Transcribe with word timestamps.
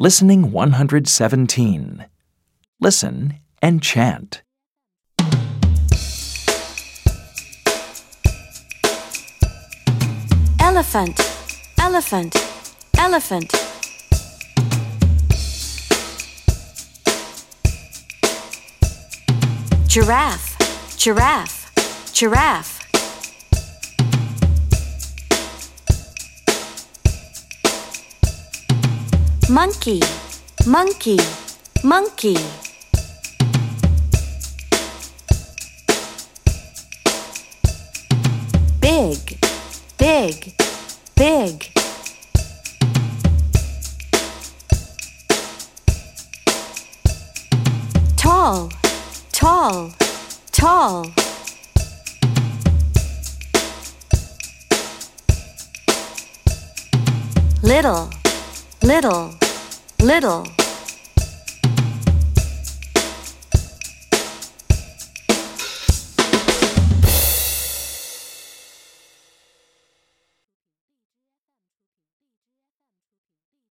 Listening 0.00 0.52
117. 0.52 2.06
Listen 2.80 3.34
and 3.60 3.82
chant. 3.82 4.42
Elephant, 10.60 11.18
elephant, 11.80 12.36
elephant. 12.96 13.52
Giraffe, 19.88 20.96
giraffe, 20.96 22.12
giraffe. 22.12 22.77
Monkey, 29.50 30.02
monkey, 30.66 31.18
monkey. 31.82 32.36
Big, 38.78 39.38
big, 39.96 40.54
big. 41.16 41.72
Tall, 48.18 48.70
tall, 49.32 49.92
tall. 50.52 51.06
Little, 57.62 58.10
little, 58.82 59.34
little. 60.00 60.67